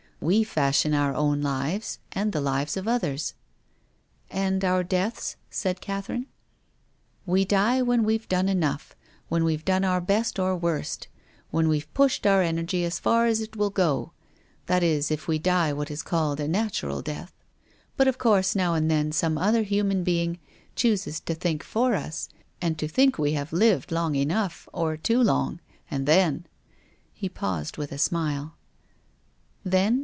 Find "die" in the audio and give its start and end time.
7.43-7.81, 15.39-15.73